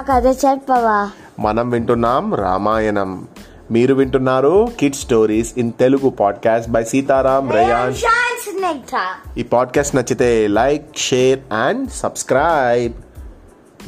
కథ 0.00 0.26
చెప్పవా 0.26 1.10
మనం 1.38 1.70
వింటున్నాం 1.70 2.34
రామాయణం. 2.34 3.26
మీరు 3.70 3.94
వింటున్నారు 3.94 4.68
kid 4.80 4.94
stories 4.94 5.52
in 5.56 5.72
Telugu 5.80 6.10
podcast 6.10 6.70
by 6.70 6.84
Sitaram 6.84 7.50
Rayan 7.50 7.94
ఈ 9.38 9.42
పాడ్కాస్ట్ 9.42 9.96
నచ్చితే 9.96 10.48
like 10.48 10.96
share 10.96 11.40
and 11.52 11.90
subscribe 11.90 12.92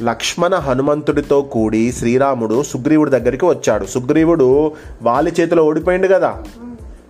Lakshmana 0.03 0.55
హనుమంతుడితో 0.55 1.41
కూడి 1.41 1.91
శ్రీరాముడు 1.91 2.63
సుగ్రీవుడి 2.63 3.11
దగ్గరికి 3.11 3.45
వచ్చాడు. 3.45 3.85
సుగ్రీవుడు 3.85 4.71
వాలి 5.01 5.33
చేతిలో 5.39 5.65
ఓడిపోయింది 5.65 6.07
కదా. 6.07 6.43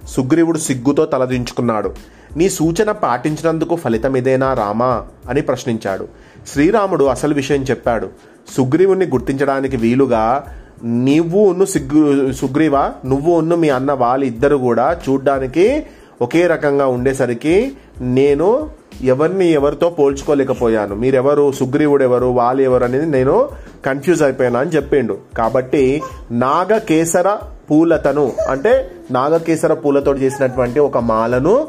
సుగ్రీవుడు 0.08 0.58
సిగ్గుతో 0.58 1.06
తలదించుకున్నాడు 1.06 1.94
నీ 2.38 2.50
సూచన 2.50 2.92
పాటించినందుకు 2.92 3.76
ఫలితం 3.76 4.16
ఇదేనా 4.18 4.54
రామా? 4.54 5.08
అని 5.30 5.42
ప్రశ్నించాడు. 5.42 6.08
శ్రీరాముడు 6.48 7.06
అసలు 7.06 7.34
విషయం 7.34 7.64
చెప్పాడు. 7.64 8.10
సుగ్రీవుని 8.50 9.06
గుర్తించడానికి 9.06 9.78
వీలుగా 9.78 10.44
నువ్వు 10.84 11.40
ఉన్ను 11.50 11.66
సిగ్గు 11.66 12.32
సుగ్రీవ 12.32 12.78
నువ్వు 13.06 13.32
ఉన్ను 13.32 13.56
మీ 13.56 13.70
అన్న 13.70 13.92
వాళ్ళు 13.92 14.26
ఇద్దరు 14.26 14.56
కూడా 14.56 14.98
చూడ్డానికి 15.04 15.86
ఒకే 16.22 16.48
రకంగా 16.48 16.88
ఉండేసరికి 16.88 17.72
నేను 18.02 18.70
ఎవరిని 19.04 19.52
ఎవరితో 19.52 19.90
పోల్చుకోలేకపోయాను. 19.90 20.96
మీరెవరు 20.96 21.52
సుగ్రీవుడు 21.52 22.04
ఎవరు 22.04 22.26
వాళ్ళు 22.26 22.62
ఎవరు 22.64 22.84
అనేది 22.84 23.06
నేను 23.06 23.50
కన్ఫ్యూజ్ 23.86 24.24
అయిపోయాను 24.24 24.58
అని 24.58 24.70
చెప్పిండు. 24.70 25.18
కాబట్టి 25.38 26.02
నాగకేసర 26.32 27.38
పూలతను 27.72 28.32
అంటే 28.50 28.92
నాగకేసర 29.12 29.74
పూలతో 29.74 30.14
చేసినటువంటి 30.14 30.80
ఒక 30.80 30.98
మాలను 30.98 31.68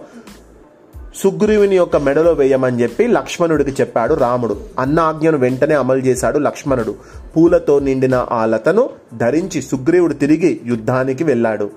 సుగ్రీవుని 1.14 1.76
యొక్క 1.76 1.96
మెడలో 1.96 2.32
వేయమని 2.32 2.82
చెప్పి 2.82 3.06
లక్ష్మణుడికి 3.06 3.70
చెప్పాడు 3.70 4.14
రాముడు. 4.14 4.56
అన్న 4.78 5.00
ఆజ్ఞను 5.00 5.38
వెంటనే 5.38 5.74
అమలు 5.74 5.98
చేశాడు 5.98 6.38
లక్ష్మణుడు. 6.38 6.94
పూలతో 7.36 7.78
నిండిన 7.78 8.26
ఆ 8.32 8.46
లతను 8.46 8.88
ధరించి 9.14 9.62
సుగ్రీవుడు 9.62 10.14
తిరిగి 10.14 10.60
యుద్ధానికి 10.64 11.24
వెళ్ళాడు. 11.24 11.70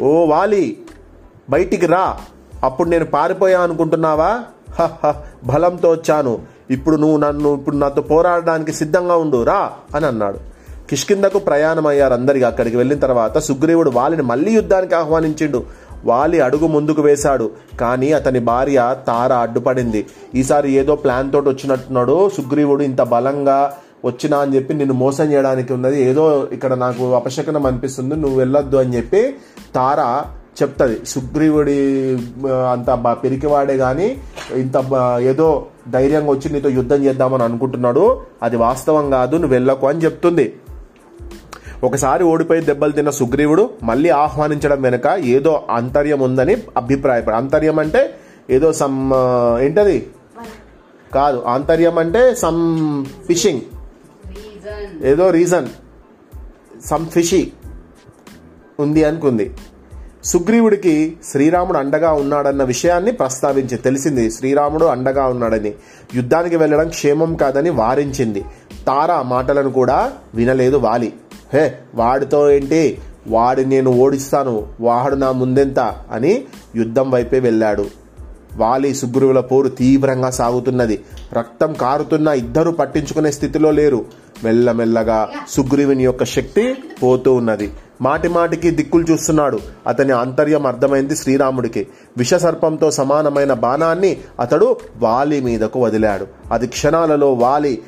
ఓ 0.00 0.26
వాలి 0.26 0.78
బయటికి 1.50 1.86
రా. 1.86 2.16
అప్పుడు 2.64 2.88
నేను 2.88 3.04
పారిపోయా 3.04 3.60
అనుకుంటున్నావా? 3.60 4.40
హ, 4.70 4.88
హ, 5.06 5.14
బలంతో 5.44 5.90
వచ్చాను. 5.90 6.38
ఇప్పుడు 6.70 6.96
నువ్వు 6.96 7.16
నన్ను 7.16 7.54
ఇప్పుడు 7.54 7.76
నాతో 7.76 8.02
పోరాడడానికి 8.02 8.72
సిద్ధంగా 8.72 9.16
ఉండు 9.16 9.42
రా 9.42 9.70
అని 9.96 10.06
అన్నాడు. 10.06 10.38
కిష్కిందకు 10.90 11.38
ప్రయాణం 11.38 11.86
అయ్యారు 11.86 12.14
అందరికి 12.14 12.44
అక్కడికి 12.44 12.76
వెళ్ళిన 12.76 12.98
తర్వాత 12.98 13.38
సుగ్రీవుడు 13.38 13.90
వాలిని 13.90 14.22
మళ్ళీ 14.22 14.50
యుద్ధానికి 14.50 14.94
ఆహ్వానించిండు. 14.94 15.62
వాలి 16.04 16.40
అడుగు 16.40 16.66
ముందుకు 16.66 17.02
వేశాడు. 17.02 17.50
కానీ 17.80 18.12
అతని 18.12 18.40
భార్య 18.40 18.96
తార 19.06 19.32
అడ్డుపడింది. 19.32 20.06
ఈసారి 20.34 20.72
ఏదో 20.72 20.96
ప్లాన్ 20.96 21.32
తోటి 21.32 21.48
వచ్చినట్టున్నాడు. 21.48 22.30
సుగ్రీవుడు 22.36 22.82
ఇంత 22.82 23.02
బలంగా 23.02 23.72
వచ్చినా 24.04 24.38
అని 24.38 24.56
చెప్పి 24.56 24.74
నిన్ను 24.74 24.94
మోసం 24.94 25.32
చేయడానికి 25.32 25.72
ఉన్నది. 25.72 26.02
ఏదో 26.02 26.48
ఇక్కడ 26.52 26.74
నాకు 26.74 27.14
అపశకనం 27.14 27.66
అనిపిస్తుంది. 27.66 28.16
నువ్వు 28.16 28.38
వెళ్ళొద్దు 28.38 28.76
అని 28.76 28.96
చెప్పి 28.96 29.34
తార 29.74 30.22
చెప్తుంది. 30.62 31.06
సుగ్రీవుడి 31.06 31.78
అంత 32.46 32.94
బా 32.94 33.14
పిరికివాడే 33.14 33.76
కానీ 33.76 34.16
ఇంత 34.54 34.76
ఏదో 35.20 35.66
ధైర్యంగా 35.88 36.30
వచ్చి 36.30 36.52
నీతో 36.52 36.68
యుద్ధం 36.68 37.04
చేద్దామని 37.04 37.42
అనుకుంటున్నాడు. 37.42 38.20
అది 38.42 38.56
వాస్తవం 38.56 39.10
కాదు. 39.10 39.36
నువ్వు 39.36 39.50
వెళ్ళకు 39.50 39.86
అని 39.86 39.98
చెప్తుంది. 39.98 40.52
ఒకసారి 41.84 42.24
ఓడిపోయి 42.24 42.60
దెబ్బలు 42.60 42.92
తిన్న 42.92 43.10
సుగ్రీవుడు 43.10 43.70
మళ్ళీ 43.82 44.08
ఆహ్వానించడం 44.08 44.82
వెనుక 44.82 45.06
ఏదో 45.24 45.62
అంతర్యం 45.70 46.20
ఉందని 46.20 46.56
అభిప్రాయపడ 46.76 47.34
అంతర్యం 47.34 47.78
అంటే 47.78 48.14
ఏదో 48.50 48.72
సమ్ 48.72 49.12
ఏంటది? 49.60 50.06
కాదు 51.14 51.42
ఆంతర్యం 51.46 51.98
అంటే 51.98 52.34
సమ్ 52.34 53.04
ఫిషింగ్. 53.04 53.60
ఏదో 55.04 55.30
రీజన్. 55.30 55.66
సమ్ 56.86 57.06
ఫిషి 57.06 57.52
ఉంది 58.80 59.04
అనుకుంది. 59.04 59.54
సుగ్రీవుడికి 60.24 61.16
శ్రీరాముడు 61.24 61.78
అండగా 61.78 62.12
ఉన్నాడన్న 62.12 62.64
విషయాన్ని 62.64 63.12
ప్రస్తావించి 63.12 63.76
తెలిసింది. 63.76 64.30
శ్రీరాముడు 64.30 64.84
అండగా 64.84 65.26
ఉన్నాడని. 65.26 65.74
యుద్ధానికి 66.14 66.56
వెళ్ళడం 66.56 66.88
క్షేమం 66.88 67.36
కాదని 67.36 67.70
వారించింది. 67.70 68.44
తార 68.86 69.22
మాటలను 69.22 69.70
కూడా 69.70 70.12
వినలేదు 70.34 70.76
వాలి. 70.76 71.12
హే 71.54 71.78
వాడితో 71.94 72.50
ఏంటి? 72.50 72.98
వాడి 73.28 73.66
నేను 73.66 73.90
ఓడిస్తాను 73.90 74.66
వాడు 74.80 75.14
నా 75.14 75.32
ముందెంత? 75.32 75.80
అని 76.12 76.44
యుద్ధం 76.76 77.10
వైపే 77.10 77.40
వెళ్ళాడు. 77.40 77.84
వాలి 78.56 78.94
సుగ్రీవుల 78.94 79.40
పోరు 79.40 79.68
తీవ్రంగా 79.68 80.30
సాగుతున్నది. 80.30 81.00
రక్తం 81.32 81.72
కారుతున్న 81.72 82.28
ఇద్దరు 82.28 82.70
పట్టించుకునే 82.70 83.30
స్థితిలో 83.30 83.70
లేరు. 83.70 84.04
మెల్లమెల్లగా 84.44 85.28
సుగ్రీవుని 85.48 86.04
యొక్క 86.04 86.24
శక్తి 86.24 86.74
పోతూ 87.02 87.34
ఉన్నది. 87.34 87.72
మాటి 88.00 88.28
మాటికి 88.28 88.70
దిక్కులు 88.70 89.06
చూస్తున్నాడు. 89.10 89.58
అతని 89.86 90.12
ఆంతర్యం 90.12 90.66
అర్థమైంది 90.66 91.16
శ్రీరాముడికి. 91.16 91.86
విషసర్పంతో 92.18 92.90
సమానమైన 92.90 93.52
బాణాన్ని 93.52 94.16
అతడు 94.40 94.76
వాలి 94.98 95.40
మీదకు 95.40 95.80
వదిలాడు. 95.80 96.26
అది 96.52 96.66
క్షణాలలో 96.66 97.32
వాలి 97.32 97.82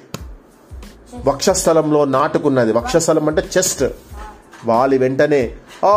వక్షస్థలంలో 1.26 2.04
నాటుకున్నది. 2.04 2.72
వక్షస్థలం 2.72 3.28
అంటే 3.28 3.44
చెస్ట్. 3.58 3.84
వాలి 4.66 4.98
వెంటనే 4.98 5.50
ఆ 5.84 5.92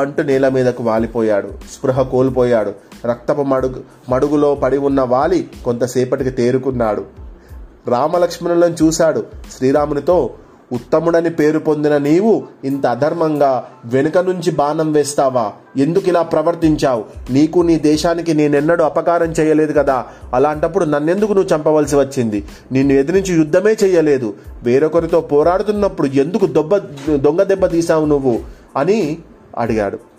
అంటూ 0.00 0.22
నేల 0.22 0.48
మీదకు 0.48 0.82
వాలిపోయాడు. 0.82 1.48
స్పృహ 1.48 2.02
కోల్పోయాడు. 2.02 2.72
రక్తపు 3.06 3.42
మడుగు 3.42 3.84
మడుగులో 4.08 4.54
పడి 4.54 4.78
ఉన్న 4.78 5.02
వాలి 5.02 5.50
కొంతసేపటికి 5.64 6.30
తేరుకున్నాడు. 6.30 7.04
రామలక్ష్మణులను 7.88 8.76
చూశాడు. 8.82 9.24
శ్రీరామునితో 9.56 10.30
ఉత్తముడని 10.72 11.30
పేరు 11.30 11.58
పొందిన 11.58 11.98
నీవు 11.98 12.42
ఇంత 12.64 12.86
అధర్మంగా 12.86 13.64
వెనుక 13.84 14.18
నుంచి 14.18 14.50
బాణం 14.50 14.92
వేస్తావా? 14.92 15.52
ఎందుకు 15.76 16.08
ఇలా 16.08 16.22
ప్రవర్తించావు? 16.22 17.04
నీకు 17.30 17.60
నీ 17.60 17.78
దేశానికి 17.78 18.34
నేనెన్నడూ 18.34 18.84
అపకారం 18.84 19.30
చేయలేదు 19.32 19.72
కదా? 19.72 20.06
అలాంటప్పుడు 20.34 20.84
నన్నెందుకు 20.84 21.32
నువ్వు 21.32 21.56
చంపవలసి 21.56 21.96
వచ్చింది? 21.96 22.44
నిన్ను 22.72 22.92
ఎదిరించి 22.92 23.34
యుద్ధమే 23.34 23.76
చేయలేదు. 23.84 24.34
వేరొకరితో 24.62 25.20
పోరాడుతున్నప్పుడు 25.20 26.06
ఎందుకు 26.06 26.46
దొబ్బ 26.46 26.76
దొంగ 27.14 27.42
దెబ్బ 27.42 27.66
తీసావు 27.66 28.06
నువ్వు? 28.06 28.38
అని 28.76 29.18
అడిగాడు. 29.58 30.15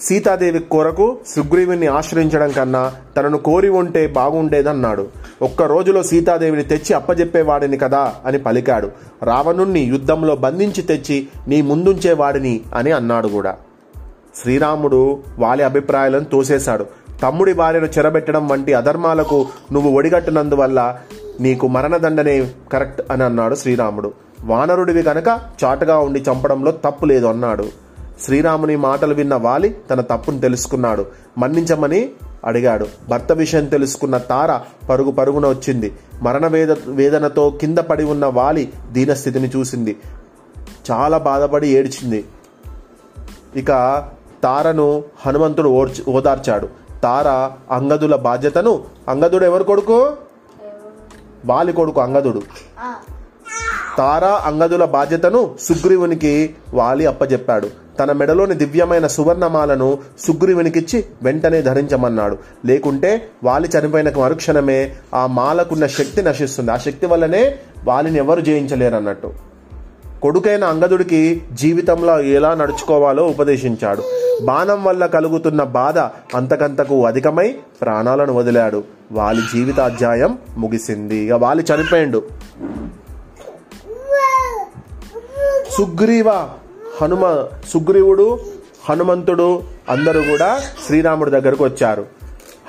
సీతాదేవి 0.00 0.58
కొరకు 0.58 1.18
సుగ్రీవుని 1.26 1.86
ఆశ్రయించడం 1.86 2.52
కన్నా 2.52 2.92
తనను 3.16 3.38
కోరి 3.38 3.68
ఉంటే 3.68 4.06
బాగుండేదన్నాడు. 4.06 5.06
ఒక్క 5.42 5.62
రోజులో 5.62 6.02
సీతాదేవిని 6.02 6.62
తెచ్చి 6.62 6.94
అప్పజెప్పేవాడిని 6.94 7.76
కదా 7.76 8.14
అని 8.26 8.38
పలికాడు. 8.38 8.90
రావణుణ్ణి 9.22 9.80
యుద్ధంలో 9.80 10.36
బంధించి 10.36 10.82
తెచ్చి 10.82 11.28
నీ 11.48 11.62
ముందుంచేవాడిని 11.62 12.60
అని 12.74 12.92
అన్నాడు 12.92 13.28
కూడా. 13.28 13.56
శ్రీరాముడు 14.42 15.18
వాలి 15.38 15.62
అభిప్రాయాలను 15.62 16.24
తోసేశాడు. 16.24 16.86
తమ్ముడి 17.22 17.52
భార్యను 17.52 17.86
చెరబెట్టడం 17.86 18.48
వంటి 18.48 18.74
అధర్మాలకు 18.74 19.46
నువ్వు 19.72 19.90
ఒడిగట్టినందువల్ల 19.90 20.98
నీకు 21.40 21.68
మరణదండనే 21.68 22.50
కరెక్ట్ 22.72 23.02
అని 23.12 23.24
అన్నాడు 23.24 23.54
శ్రీరాముడు. 23.54 24.12
వానరుడివి 24.44 25.02
కనుక 25.02 25.40
చాటుగా 25.64 25.98
ఉండి 25.98 26.24
చంపడంలో 26.30 26.70
తప్పు 26.70 27.06
లేదు 27.06 27.26
అన్నాడు. 27.26 27.87
శ్రీరాముని 28.20 28.76
మాటలు 28.76 29.14
విన్న 29.14 29.34
వాలి 29.34 29.76
తన 29.90 30.00
తప్పును 30.00 30.40
తెలుసుకున్నాడు. 30.40 31.06
మన్నించమని 31.38 32.10
అడిగాడు. 32.44 32.86
భర్త 33.08 33.32
విషయం 33.32 33.66
తెలుసుకున్న 33.66 34.18
తార 34.18 34.60
పరుగు 34.86 35.10
పరుగున 35.10 35.48
వచ్చింది. 35.48 35.98
మరణ 36.22 36.46
వేద 36.46 36.72
వేదనతో 36.86 37.50
కింద 37.60 37.78
పడి 37.78 38.04
ఉన్న 38.04 38.26
వాలి 38.26 38.72
దీనస్థితిని 38.92 39.48
చూసింది. 39.56 39.96
చాలా 40.90 41.18
బాధపడి 41.18 41.68
ఏడ్చింది. 41.68 42.24
ఇక 43.56 43.68
తారను 44.42 45.04
హనుమంతుడు 45.26 45.68
ఓర్చి 45.68 46.10
ఓదార్చాడు. 46.10 46.68
తార 47.02 47.50
అంగదుల 47.74 48.16
బాధ్యతను 48.16 48.84
అంగదుడు 49.08 49.44
ఎవరు 49.44 49.64
కొడుకు? 49.64 50.16
వాలి 51.46 51.72
కొడుకు 51.72 52.00
అంగదుడు. 52.00 52.42
తారా 53.98 54.42
అంగదుల 54.44 54.84
బాధ్యతను 54.84 55.54
సుగ్రీవునికి 55.60 56.54
వాలి 56.74 57.06
అప్పజెప్పాడు. 57.06 57.68
తన 57.98 58.12
మెడలోని 58.12 58.54
దివ్యమైన 58.54 59.06
సువర్ణమాలను 59.06 59.98
సుగ్రీవునికిచ్చి 60.18 61.04
వెంటనే 61.22 61.62
ధరించమన్నాడు. 61.62 62.38
లేకుంటే 62.66 63.28
వాలి 63.44 63.68
చనిపోయిన 63.78 64.12
మరుక్షణమే 64.18 64.94
ఆ 65.14 65.26
మాలకున్న 65.26 65.86
శక్తి 65.86 66.22
నశిస్తుంది. 66.22 66.70
ఆ 66.70 66.76
శక్తి 66.76 67.06
వల్లనే 67.06 67.54
వాలిని 67.84 68.18
ఎవరు 68.18 68.40
జయించలేరు 68.40 68.96
అన్నట్టు 68.96 69.32
కొడుకైన 70.22 70.64
అంగదుడికి 70.64 71.42
జీవితంలో 71.52 72.20
ఎలా 72.20 72.54
నడుచుకోవాలో 72.54 73.26
ఉపదేశించాడు. 73.26 74.02
బాణం 74.42 74.84
వల్ల 74.84 75.06
కలుగుతున్న 75.06 75.62
బాధ 75.62 75.98
అంతకంతకు 76.36 77.06
అధికమై 77.06 77.54
ప్రాణాలను 77.82 78.32
వదిలాడు. 78.32 78.84
వాలి 79.12 79.40
జీవితాధ్యాయం 79.40 80.38
ముగిసింది. 80.58 81.16
ఇక 81.16 81.32
వాలి 81.32 81.64
చనిపోయిండు. 81.74 82.22
సుగ్రీవ 85.78 86.28
హనుమ 87.02 87.24
సుగ్రీవుడు 87.72 88.38
హనుమంతుడు 88.90 89.62
అందరూ 89.88 90.20
కూడా 90.20 90.60
శ్రీరాముడి 90.86 91.30
దగ్గరకు 91.30 91.64
వచ్చారు. 91.64 92.04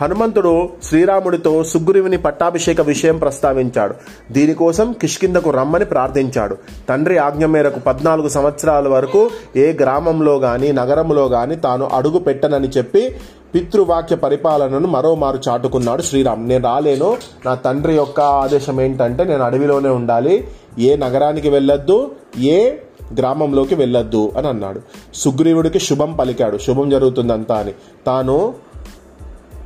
హనుమంతుడు 0.02 0.70
శ్రీరాముడితో 0.84 1.64
సుగ్రీవుని 1.64 2.18
పట్టాభిషేక 2.18 2.82
విషయం 2.82 3.18
ప్రస్తావించాడు. 3.18 3.94
దీనికోసం 4.32 4.92
కిష్కిందకు 4.92 5.50
రమ్మని 5.50 5.86
ప్రార్థించాడు. 5.86 6.58
తండ్రి 6.90 7.18
ఆజ్ఞ 7.18 7.46
మేరకు 7.46 7.80
పద్నాలుగు 7.80 8.28
సంవత్సరాల 8.28 8.88
వరకు 8.88 9.30
ఏ 9.58 9.74
గ్రామంలో 9.74 10.40
కానీ 10.40 10.72
నగరంలో 10.72 11.28
కానీ 11.28 11.56
తాను 11.56 11.90
అడుగు 11.94 12.20
పెట్టనని 12.20 12.68
చెప్పి 12.68 13.16
పితృవాక్య 13.56 14.16
పరిపాలనను 14.16 14.88
మరోమారు 14.88 15.40
చాటుకున్నాడు 15.50 16.02
శ్రీరామ్ 16.02 16.50
నేను 16.50 16.64
రాలేను. 16.64 17.18
నా 17.46 17.56
తండ్రి 17.56 17.96
యొక్క 17.96 18.20
ఆదేశం 18.20 18.82
ఏంటంటే 18.82 19.24
నేను 19.24 19.44
అడవిలోనే 19.44 19.90
ఉండాలి. 19.90 20.48
ఏ 20.80 20.96
నగరానికి 20.96 21.50
వెళ్ళొద్దు 21.50 22.12
ఏ 22.40 22.72
గ్రామంలోకి 23.18 23.76
వెళ్ళొద్దు 23.76 24.32
అని 24.38 24.48
అన్నాడు. 24.48 24.82
సుగ్రీవుడికి 25.14 25.80
శుభం 25.80 26.14
పలికాడు. 26.14 26.58
శుభం 26.58 26.90
జరుగుతుందంతా 26.90 27.56
అని. 27.56 27.74
తాను 28.06 28.54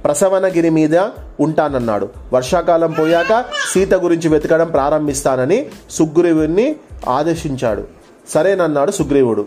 ప్రసవనగిరి 0.04 0.70
మీద 0.70 0.98
ఉంటానన్నాడు. 1.40 2.10
వర్షాకాలం 2.34 2.92
పోయాక 2.92 3.46
సీత 3.74 3.94
గురించి 3.94 4.30
వెతకడం 4.30 4.68
ప్రారంభిస్తానని 4.68 5.66
సుగ్రీవుడిని 5.90 6.76
ఆదేశించాడు. 7.08 7.84
సరేనన్నాడు 8.30 8.92
సుగ్రీవుడు. 8.92 9.46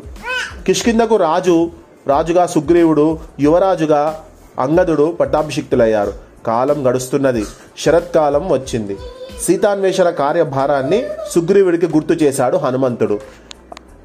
కిష్కిందకు 0.67 1.17
రాజు 1.17 1.71
రాజుగా 2.07 2.47
సుగ్రీవుడు 2.47 3.19
యువరాజుగా 3.41 4.21
అంగదుడు 4.59 5.13
పట్టాభిషిక్తులయ్యారు. 5.21 6.13
కాలం 6.47 6.91
గడుస్తున్నది. 6.91 7.45
శరత్కాలం 7.79 8.49
వచ్చింది. 8.49 8.97
సీతాన్వేషణ 9.43 10.11
కార్యభారాన్ని 10.11 11.05
సుగ్రీవుడికి 11.31 11.87
గుర్తు 11.87 12.13
చేశాడు 12.13 12.57
హనుమంతుడు. 12.57 13.19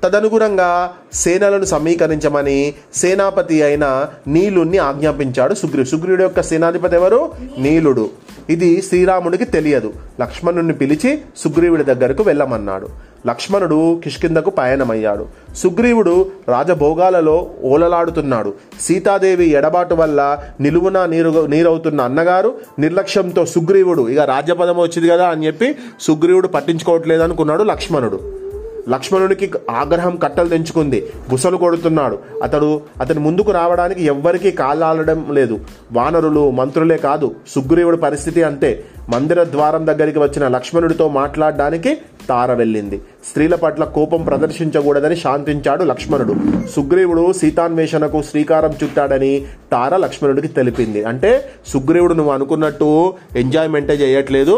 తదనుగుణంగా 0.04 0.94
సేనలను 1.14 1.66
సమీకరించమని 1.66 2.74
సేనాపతి 2.96 3.64
అయిన 3.64 4.06
నీలుణ్ణి 4.28 4.78
ఆజ్ఞాపించాడు 4.78 5.54
సుగ్రీవు 5.54 5.86
సుగ్రీవుడు 5.86 6.22
యొక్క 6.22 6.42
సేనాధిపతి 6.42 6.96
ఎవరు? 6.96 7.32
నీలుడు. 7.58 8.10
ఇది 8.50 8.82
శ్రీరాముడికి 8.82 9.46
తెలియదు. 9.46 9.94
లక్ష్మణుణ్ణి 10.22 10.74
పిలిచి 10.74 11.22
సుగ్రీవుడి 11.38 11.84
దగ్గరకు 11.84 12.24
వెళ్ళమన్నాడు. 12.24 12.90
లక్ష్మణుడు 13.28 14.02
కిష్కిందకు 14.04 14.50
పయనమయ్యాడు. 14.50 15.28
సుగ్రీవుడు 15.56 16.26
రాజభోగాలలో 16.48 17.48
ఓలలాడుతున్నాడు. 17.64 18.54
సీతాదేవి 18.82 19.50
ఎడబాటు 19.50 19.96
వల్ల 19.96 20.40
నిలువున 20.60 21.06
నీరు 21.06 21.46
నీరవుతున్న 21.46 22.02
అన్నగారు 22.02 22.54
నిర్లక్ష్యంతో 22.80 23.46
సుగ్రీవుడు 23.46 24.10
ఇక 24.10 24.20
రాజ్యపదం 24.20 24.78
వచ్చింది 24.78 25.10
కదా 25.10 25.28
అని 25.28 25.48
చెప్పి 25.48 25.76
సుగ్రీవుడు 26.02 26.48
పట్టించుకోవట్లేదు 26.48 27.24
అనుకున్నాడు 27.24 27.64
లక్ష్మణుడు. 27.64 28.41
లక్ష్మణునికి 28.90 29.52
ఆగ్రహం 29.70 30.16
కట్టలు 30.16 30.50
తెంచుకుంది. 30.50 31.12
గుసలు 31.32 31.58
కొడుతున్నాడు. 31.58 32.20
అతడు 32.44 32.82
అతని 33.02 33.20
ముందుకు 33.20 33.52
రావడానికి 33.52 34.06
ఎవ్వరికీ 34.06 34.52
కాలాడడం 34.52 35.26
లేదు. 35.32 35.60
వానరులు 35.92 36.52
మంత్రులే 36.52 36.98
కాదు 36.98 37.36
సుగ్రీవుడి 37.48 37.98
పరిస్థితి 37.98 38.44
అంతే. 38.44 38.84
మందిర 39.10 39.44
ద్వారం 39.44 39.88
దగ్గరికి 39.88 40.20
వచ్చిన 40.20 40.48
లక్ష్మణుడితో 40.48 41.10
మాట్లాడడానికి 41.10 41.98
తార 42.30 42.54
వెళ్ళింది. 42.54 43.02
స్త్రీల 43.28 43.56
పట్ల 43.56 43.84
కోపం 43.84 44.22
ప్రదర్శించకూడదని 44.22 45.16
శాంతించాడు 45.16 45.84
లక్ష్మణుడు. 45.84 46.36
సుగ్రీవుడు 46.76 47.34
సీతాన్వేషణకు 47.34 48.22
శ్రీకారం 48.22 48.74
చుట్టాడని 48.84 49.46
తార 49.72 49.98
లక్ష్మణుడికి 50.04 50.50
తెలిపింది. 50.58 51.04
అంటే 51.12 51.32
సుగ్రీవుడు 51.74 52.16
నువ్వు 52.20 52.34
అనుకున్నట్టు 52.34 52.90
ఎంజాయ్మెంటే 53.36 53.94
చేయట్లేదు. 53.94 54.58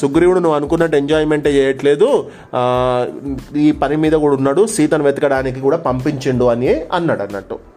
సుగ్రీవుడు 0.00 0.40
నువ్వు 0.44 0.56
అనుకున్నట్టు 0.56 0.96
ఎంజాయ్మెంటే 0.96 1.50
చేయట్లేదు. 1.58 2.08
ఈ 3.66 3.68
పని 3.82 3.96
మీద 3.96 4.12
కూడా 4.24 4.36
ఉన్నాడు. 4.36 4.64
సీతను 4.76 5.04
వెతకడానికి 5.04 5.60
కూడా 5.60 5.76
పంపించిండు 5.88 6.44
అని 6.54 6.72
అన్నాడు 6.92 7.22
అన్నట్టు. 7.22 7.73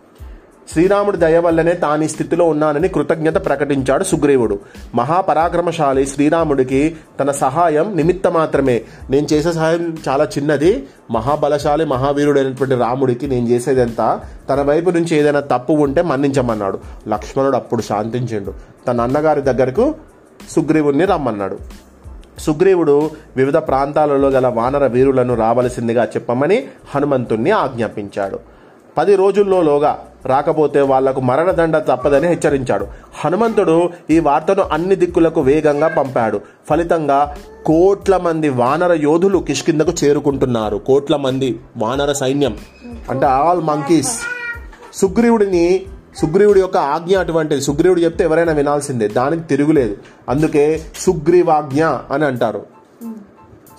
శ్రీరాముడి 0.71 1.17
దయ 1.17 1.37
వల్లనే 1.37 1.73
తాను 1.73 2.03
ఈ 2.03 2.07
స్థితిలో 2.07 2.45
ఉన్నానని 2.45 2.87
కృతజ్ఞత 2.87 3.45
ప్రకటించాడు 3.45 4.03
సుగ్రీవుడు. 4.03 4.59
మహాపరాక్రమశాలి 4.95 6.07
శ్రీరాముడికి 6.07 6.95
తన 7.19 7.31
సహాయం 7.31 7.97
నిమిత్త 7.97 8.27
మాత్రమే. 8.27 8.81
నేను 9.09 9.27
చేసే 9.33 9.53
సహాయం 9.53 9.97
చాలా 10.09 10.23
చిన్నది. 10.23 10.87
మహాబలశాలి 11.11 11.85
మహావీరుడైనటువంటి 11.85 12.75
రాముడికి 12.75 13.27
నేను 13.27 13.47
చేసేదంతా 13.47 14.21
తన 14.49 14.61
వైపు 14.61 14.89
నుంచి 14.89 15.15
ఏదైనా 15.15 15.39
తప్పు 15.39 15.73
ఉంటే 15.73 16.01
మన్నించమన్నాడు. 16.01 16.79
లక్ష్మణుడు 17.07 17.55
అప్పుడు 17.55 17.81
శాంతించిండు. 17.81 18.53
తన 18.87 19.01
అన్నగారి 19.01 19.41
దగ్గరకు 19.41 19.95
సుగ్రీవుణ్ణి 20.49 21.05
రమ్మన్నాడు. 21.05 21.57
సుగ్రీవుడు 22.39 23.09
వివిధ 23.37 23.57
ప్రాంతాలలో 23.57 24.29
గల 24.29 24.47
వానర 24.47 24.87
వీరులను 24.87 25.33
రావలసిందిగా 25.33 26.03
చెప్పమని 26.03 26.63
హనుమంతుణ్ణి 26.95 27.51
ఆజ్ఞాపించాడు. 27.51 28.39
పది 28.97 29.15
రోజుల్లోగా 29.15 29.99
రాకపోతే 30.27 30.81
వాళ్ళకు 30.81 31.21
మరణదండ 31.21 31.77
తప్పదని 31.77 32.27
హెచ్చరించాడు. 32.27 32.87
హనుమంతుడు 33.25 33.89
ఈ 34.09 34.19
వార్తను 34.19 34.63
అన్ని 34.63 34.95
దిక్కులకు 34.95 35.41
వేగంగా 35.41 35.87
పంపాడు. 35.87 36.41
ఫలితంగా 36.69 37.35
కోట్ల 37.65 38.17
మంది 38.17 38.49
వానర 38.49 38.93
యోధులు 38.93 39.37
కిష్కిందకు 39.37 39.93
చేరుకుంటున్నారు. 40.03 40.77
కోట్ల 40.77 41.15
మంది 41.15 41.59
వానర 41.77 42.11
సైన్యం. 42.11 42.57
అంటే 43.09 43.25
ఆల్ 43.25 43.61
మంకీస్. 43.61 44.19
సుగ్రీవుడిని 44.93 45.85
సుగ్రీవుడి 46.17 46.59
యొక్క 46.59 46.77
ఆజ్ఞ 46.77 47.17
అటువంటిది. 47.17 47.61
సుగ్రీవుడు 47.61 47.99
చెప్తే 47.99 48.23
ఎవరైనా 48.23 48.53
వినాల్సిందే. 48.53 49.07
దానికి 49.07 49.43
తిరుగులేదు 49.43 49.97
అందుకే 50.29 50.81
సుగ్రీవాజ్ఞ 50.99 51.85
అని 51.85 52.25
అంటారు. 52.25 52.65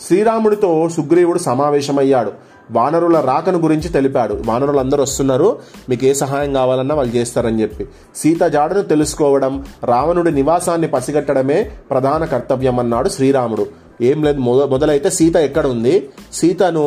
శ్రీరాముడితో 0.07 0.89
సుగ్రీవుడు 0.89 1.39
సమావేశమయ్యాడు. 1.39 2.48
వానరుల 2.71 3.21
రాకను 3.21 3.59
గురించి 3.59 3.89
తెలిపాడు. 3.89 4.43
వానరులు 4.47 4.79
అందరూ 4.79 5.03
వస్తున్నారు. 5.03 5.59
మీకు 5.89 6.05
ఏ 6.05 6.13
సహాయం 6.13 6.53
కావాలన్నా 6.53 6.95
వాళ్ళు 6.95 7.15
చేస్తారని 7.15 7.63
చెప్పి. 7.63 7.87
సీత 8.17 8.43
జాడను 8.43 8.83
తెలుసుకోవడం 8.83 9.67
రావణుడి 9.85 10.31
నివాసాన్ని 10.31 10.89
పసిగట్టడమే 10.89 11.71
ప్రధాన 11.91 12.25
కర్తవ్యం 12.25 12.79
అన్నాడు 12.79 13.09
శ్రీరాముడు. 13.09 13.88
ఏం 14.03 14.23
లేదు. 14.23 14.41
మొద 14.41 14.63
మొదలైతే 14.71 15.11
సీత 15.11 15.37
ఎక్కడ 15.37 15.67
ఉంది 15.67 15.95
సీతను 16.33 16.85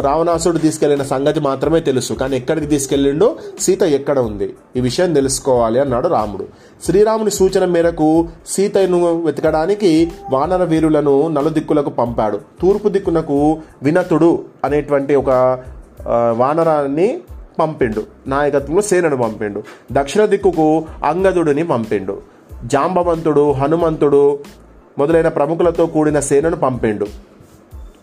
రావణాసుడు 0.00 0.58
తీసుకెళ్ళిన 0.58 1.02
సంగతి 1.02 1.40
మాత్రమే 1.40 1.80
తెలుసు. 1.80 2.12
కానీ 2.12 2.36
ఎక్కడికి 2.36 2.66
తీసుకెళ్ళిండో 2.66 3.36
సీత 3.60 3.82
ఎక్కడ 3.82 4.18
ఉంది? 4.18 4.48
ఈ 4.76 4.80
విషయం 4.80 5.12
తెలుసుకోవాలి 5.14 5.80
అన్నాడు 5.80 6.08
రాముడు. 6.08 6.46
శ్రీరాముని 6.84 7.30
సూచన 7.30 7.64
మేరకు 7.64 8.28
సీతను 8.46 9.22
వెతకడానికి 9.24 10.12
వానర 10.32 10.64
వీరులను 10.64 11.28
నలుదిక్కులకు 11.28 11.90
పంపాడు. 11.90 12.40
తూర్పు 12.60 12.88
దిక్కునకు 12.88 13.58
వినతుడు 13.82 14.44
అనేటువంటి 14.64 15.14
ఒక 15.14 15.30
వానరాన్ని 16.36 17.08
పంపిండు. 17.58 18.02
నాయకత్వంలో 18.26 18.82
సేనను 18.82 19.16
పంపిండు. 19.16 19.62
దక్షిణ 19.92 20.24
దిక్కుకు 20.24 20.84
అంగదుడిని 21.04 21.64
పంపిండు. 21.64 22.16
జాంబవంతుడు 22.64 23.52
హనుమంతుడు 23.52 24.38
మొదలైన 24.98 25.28
ప్రముఖులతో 25.28 25.86
కూడిన 25.86 26.20
సేనను 26.20 26.56
పంపిండు. 26.56 27.06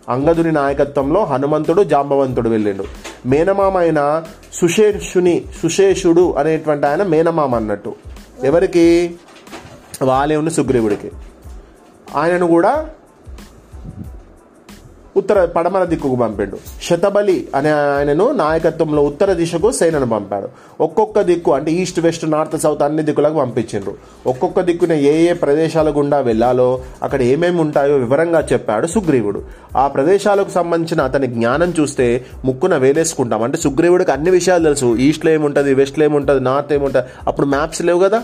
అంగదుని 0.08 0.52
నాయకత్వంలో 0.52 1.24
హనుమంతుడు 1.24 1.82
జాంబవంతుడు 1.82 2.48
వెళ్ళిండు. 2.48 2.84
మేనమామ 3.26 3.78
అయిన 3.78 4.24
సుశేషుని 4.52 5.44
సుశేషుడు 5.62 6.32
అనేటువంటి 6.32 6.86
ఆయన 6.86 7.02
మేనమామ 7.02 7.54
అన్నట్టు. 7.54 7.94
ఎవరికి? 8.44 9.16
వాలేవుని 10.02 10.50
సుగ్రీవుడికి. 10.50 11.10
ఆయనను 12.16 12.46
కూడా 12.46 12.90
ఉత్తర 15.16 15.44
పడమర 15.44 15.84
దిక్కుకు 15.84 16.16
పంపాడు. 16.16 16.58
శతబలి 16.82 17.48
అనే 17.54 17.70
ఆయనను 17.70 18.32
నాయకత్వంలో 18.32 19.02
ఉత్తర 19.02 19.32
దిశకు 19.32 19.72
సేనను 19.72 20.06
పంపాడు 20.06 20.48
ఒక్కొక్క 20.80 21.20
దిక్కు 21.20 21.52
అంటే 21.52 21.72
ఈస్ట్ 21.72 22.00
వెస్ట్ 22.00 22.30
నార్త్ 22.30 22.60
సౌత్ 22.60 22.82
అన్ని 22.82 23.02
దిక్కులకు 23.02 23.34
పంపించిండ్రు. 23.34 23.94
ఒక్కొక్క 24.26 24.60
దిక్కున 24.60 24.92
ఏ 24.92 25.30
ఏ 25.30 25.32
ప్రదేశాల 25.32 25.90
గుండా 25.90 26.18
వెళ్ళాలో 26.18 26.80
అక్కడ 27.02 27.22
ఏమేమి 27.22 27.60
ఉంటాయో 27.60 27.96
వివరంగా 27.96 28.46
చెప్పాడు 28.52 28.86
సుగ్రీవుడు. 28.86 29.42
ఆ 29.76 29.88
ప్రదేశాలకు 29.88 30.50
సంబంధించిన 30.50 31.00
అతని 31.00 31.26
జ్ఞానం 31.26 31.74
చూస్తే 31.80 32.24
ముక్కున 32.44 32.76
వేలేసుకుంటాం. 32.76 33.42
అంటే 33.42 33.58
సుగ్రీవుడికి 33.58 34.12
అన్ని 34.12 34.30
విషయాలు 34.30 34.64
తెలుసు. 34.64 34.96
ఈస్ట్లో 34.96 35.32
ఏముంటుంది 35.32 35.74
వెస్ట్లో 35.74 36.04
ఏముంటుంది 36.04 36.44
నార్త్ 36.44 36.72
ఏముంటుంది. 36.72 37.06
అప్పుడు 37.26 37.46
మ్యాప్స్ 37.46 37.82
లేవు 37.82 38.00
కదా? 38.00 38.22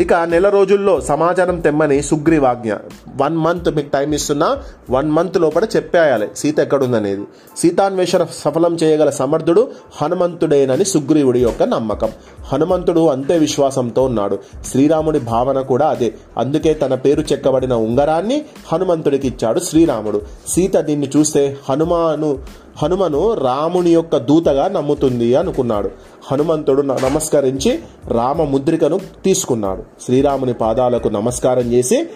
ఇక 0.00 0.14
నెల 0.14 0.48
రోజుల్లో 0.48 1.00
సమాచారం 1.00 1.60
తెమ్మని 1.60 2.02
సుగ్రీవాజ్ఞ. 2.02 2.74
వన్ 3.16 3.36
మంత్ 3.36 3.76
మీకు 3.76 3.88
టైం 3.88 4.12
ఇస్తున్నా 4.12 4.58
వన్ 4.90 5.10
మంత్ 5.10 5.38
లోపల 5.38 5.64
చెప్పేయాలి. 5.76 6.28
సీత 6.36 6.58
ఎక్కడుందనేది. 6.58 7.22
సీతాన్వేషణ 7.56 8.26
సఫలం 8.32 8.74
చేయగల 8.74 9.10
సమర్థుడు 9.10 9.68
హనుమంతుడేనని 10.02 10.84
సుగ్రీవుడి 10.84 11.40
యొక్క 11.40 11.62
నమ్మకం. 11.62 12.08
హనుమంతుడు 12.52 13.08
అంతే 13.08 13.38
విశ్వాసంతో 13.38 14.04
ఉన్నాడు. 14.04 14.38
శ్రీరాముడి 14.66 15.18
భావన 15.18 15.60
కూడా 15.60 15.86
అదే. 15.88 16.14
అందుకే 16.38 16.74
తన 16.74 16.94
పేరు 16.94 17.20
చెక్కబడిన 17.20 17.72
ఉంగరాన్ని 17.72 18.44
హనుమంతుడికి 18.72 19.28
ఇచ్చాడు 19.28 19.60
శ్రీరాముడు. 19.60 20.22
సీత 20.48 20.76
దీన్ని 20.76 21.10
చూస్తే 21.16 21.56
హనుమాను 21.70 22.38
హనుమను 22.82 23.34
రాముని 23.34 23.90
యొక్క 23.90 24.16
దూతగా 24.16 24.68
నమ్ముతుంది 24.68 25.34
అనుకున్నాడు. 25.34 25.90
హనుమంతుడు 26.32 26.82
న- 26.82 26.96
నమస్కరించి 27.04 27.78
రామ 28.08 28.42
ముద్రికను 28.42 29.00
తీసుకున్నాడు. 29.24 29.82
శ్రీరాముని 30.00 30.52
పాదాలకు 30.52 31.08
నమస్కారం 31.08 31.72
చేసి 31.72 32.06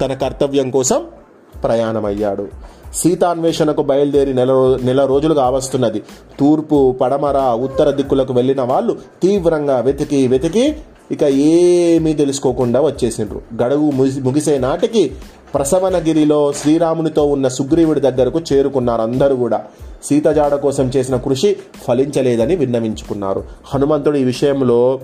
తన 0.00 0.14
కర్తవ్యం 0.14 0.70
కోసం 0.70 1.06
ప్రయాణమయ్యాడు. 1.64 2.48
సీతాన్వేషణకు 2.94 3.82
బయలుదేరి 3.82 4.34
నెల 4.34 4.78
నెల 4.82 5.04
రోజులు 5.04 5.34
కావస్తున్నది 5.34 6.02
తూర్పు 6.40 6.96
పడమర 7.00 7.38
ఉత్తర 7.38 7.90
దిక్కులకు 7.90 8.32
వెళ్ళిన 8.32 8.62
వాళ్ళు 8.62 8.96
తీవ్రంగా 9.22 9.80
వెతికి 9.80 10.28
వెతికి 10.28 10.76
ఇక 11.12 11.22
ఏమీ 11.22 12.12
తెలుసుకోకుండా 12.12 12.80
వచ్చేసిండ్రు. 12.80 13.42
గడువు 13.62 13.90
ముగి- 13.90 14.24
ముగిసే 14.24 14.58
నాటికి 14.58 15.12
ప్రసవనగిరిలో 15.54 16.52
శ్రీరామునితో 16.52 17.24
ఉన్న 17.24 17.48
సుగ్రీవుడి 17.48 18.00
దగ్గరకు 18.00 18.40
చేరుకున్నారు 18.52 19.02
అందరూ 19.02 19.36
కూడా. 19.36 19.64
సీత 20.04 20.26
జాడ 20.26 20.54
కోసం 20.54 20.90
చేసిన 20.96 21.16
కృషి 21.16 21.56
ఫలించలేదని 21.88 22.56
విన్నవించుకున్నారు. 22.56 23.44
హనుమంతుడు 23.64 24.16
ఈ 24.16 24.24
విషయంలో 24.24 25.00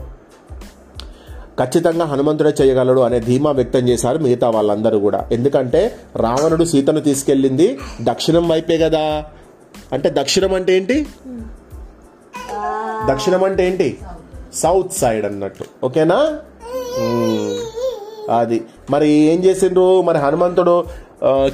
ఖచ్చితంగా 1.62 2.04
హనుమంతుడే 2.04 2.54
చేయగలడు 2.62 3.00
అనే 3.00 3.20
ధీమా 3.20 3.50
వ్యక్తం 3.50 3.88
చేశారు 3.88 4.18
మిగతా 4.18 4.50
వాళ్ళందరూ 4.50 4.98
కూడా. 4.98 5.28
ఎందుకంటే 5.32 5.96
రావణుడు 6.16 6.64
సీతను 6.64 7.00
తీసుకెళ్ళింది 7.00 7.78
దక్షిణం 8.02 8.48
వైపే 8.48 8.78
కదా. 8.78 9.24
అంటే 9.92 10.10
దక్షిణం 10.10 10.54
అంటే 10.54 10.76
ఏంటి? 10.76 11.06
దక్షిణం 13.10 13.44
అంటే 13.44 13.66
ఏంటి? 13.66 13.98
సౌత్ 14.54 14.92
సైడ్ 14.92 15.26
అన్నట్టు. 15.26 15.64
ఓకేనా? 15.84 16.38
అది. 18.36 18.64
మరి 18.90 19.08
ఏం 19.08 19.44
చేసిండ్రు? 19.44 20.02
మరి 20.02 20.18
హనుమంతుడు 20.18 20.84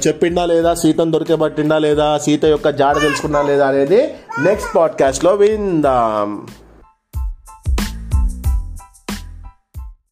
చెప్పిండా 0.07 0.45
లేదా? 0.45 0.73
సీతను 0.73 1.11
దొరికేబట్టిండా 1.11 1.79
లేదా? 1.79 2.17
సీత 2.17 2.45
యొక్క 2.45 2.69
జాడ 2.69 3.01
తెలుసుకున్నా 3.01 3.41
లేదా 3.41 3.67
అనేది 3.67 4.13
నెక్స్ట్ 4.43 4.75
పాడ్కాస్ట్లో 4.75 5.33
విందాం. 5.33 6.47